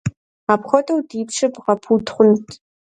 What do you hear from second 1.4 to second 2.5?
бгъэпуд хъунт!